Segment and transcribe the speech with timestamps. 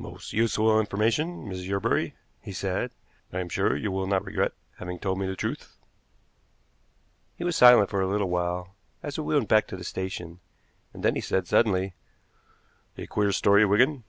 [0.00, 2.90] "Most useful information, Miss Yerbury," he said.
[3.32, 5.76] "I am sure you will not regret having told me the truth."
[7.36, 10.40] He was silent for a little while, as we went back to the station,
[10.92, 11.94] and then he said suddenly:
[12.96, 14.02] "A queer story, Wigan."